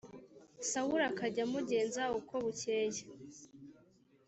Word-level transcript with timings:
Sawuli 0.69 1.03
akajya 1.11 1.41
amugenza 1.47 2.03
uko 2.19 2.33
bukeye 2.43 3.01